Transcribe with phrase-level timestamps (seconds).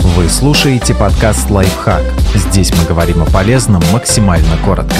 [0.00, 2.02] Вы слушаете подкаст «Лайфхак».
[2.34, 4.94] Здесь мы говорим о полезном максимально коротко.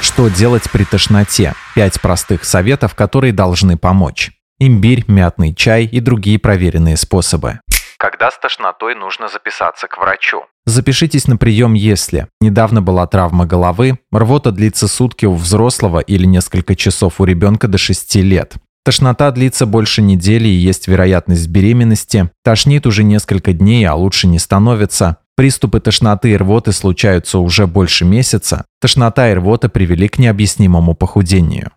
[0.00, 1.54] Что делать при тошноте?
[1.74, 4.30] Пять простых советов, которые должны помочь.
[4.58, 7.60] Имбирь, мятный чай и другие проверенные способы.
[7.98, 10.44] Когда с тошнотой нужно записаться к врачу?
[10.66, 16.74] Запишитесь на прием, если недавно была травма головы, рвота длится сутки у взрослого или несколько
[16.74, 18.54] часов у ребенка до 6 лет.
[18.86, 22.30] Тошнота длится больше недели и есть вероятность беременности.
[22.44, 25.16] Тошнит уже несколько дней, а лучше не становится.
[25.34, 28.64] Приступы тошноты и рвоты случаются уже больше месяца.
[28.80, 31.72] Тошнота и рвота привели к необъяснимому похудению.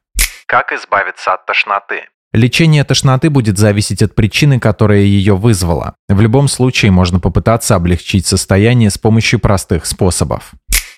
[0.46, 2.04] Как избавиться от тошноты?
[2.32, 5.96] Лечение тошноты будет зависеть от причины, которая ее вызвала.
[6.10, 10.52] В любом случае можно попытаться облегчить состояние с помощью простых способов.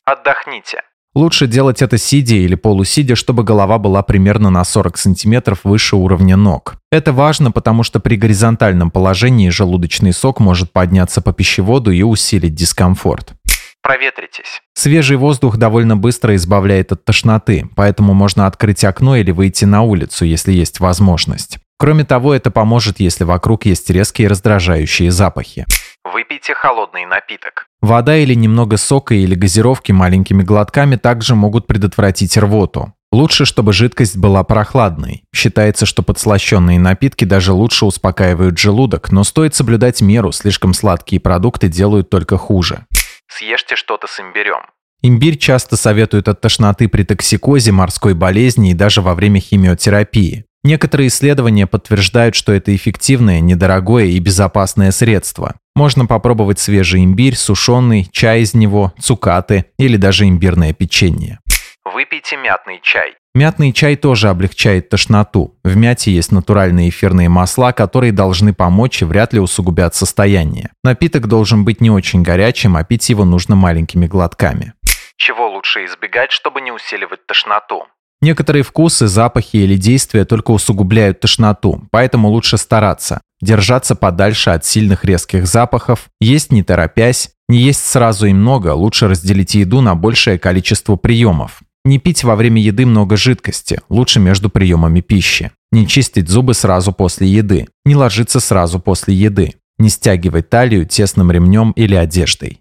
[0.04, 0.82] Отдохните.
[1.14, 6.38] Лучше делать это сидя или полусидя, чтобы голова была примерно на 40 см выше уровня
[6.38, 6.76] ног.
[6.90, 12.56] Это важно, потому что при горизонтальном положении желудочный сок может подняться по пищеводу и усилить
[12.56, 13.34] дискомфорт.
[13.82, 14.62] Проветритесь.
[14.74, 20.24] Свежий воздух довольно быстро избавляет от тошноты, поэтому можно открыть окно или выйти на улицу,
[20.24, 21.58] если есть возможность.
[21.78, 25.66] Кроме того, это поможет, если вокруг есть резкие раздражающие запахи.
[26.04, 27.68] Выпейте холодный напиток.
[27.82, 32.94] Вода или немного сока или газировки маленькими глотками также могут предотвратить рвоту.
[33.12, 35.24] Лучше, чтобы жидкость была прохладной.
[35.36, 41.68] Считается, что подслащенные напитки даже лучше успокаивают желудок, но стоит соблюдать меру, слишком сладкие продукты
[41.68, 42.86] делают только хуже.
[43.28, 44.62] Съешьте что-то с имбирем.
[45.04, 50.46] Имбирь часто советуют от тошноты при токсикозе, морской болезни и даже во время химиотерапии.
[50.64, 55.56] Некоторые исследования подтверждают, что это эффективное, недорогое и безопасное средство.
[55.76, 61.40] Можно попробовать свежий имбирь, сушеный, чай из него, цукаты или даже имбирное печенье.
[61.84, 63.16] Выпейте мятный чай.
[63.34, 65.56] Мятный чай тоже облегчает тошноту.
[65.64, 70.72] В мяте есть натуральные эфирные масла, которые должны помочь и вряд ли усугубят состояние.
[70.84, 74.74] Напиток должен быть не очень горячим, а пить его нужно маленькими глотками.
[75.16, 77.88] Чего лучше избегать, чтобы не усиливать тошноту?
[78.22, 83.22] Некоторые вкусы, запахи или действия только усугубляют тошноту, поэтому лучше стараться.
[83.42, 89.08] Держаться подальше от сильных резких запахов, есть не торопясь, не есть сразу и много, лучше
[89.08, 91.62] разделить еду на большее количество приемов.
[91.84, 95.52] Не пить во время еды много жидкости, лучше между приемами пищи.
[95.72, 97.68] Не чистить зубы сразу после еды.
[97.86, 99.56] Не ложиться сразу после еды.
[99.80, 102.61] Не стягивать талию тесным ремнем или одеждой.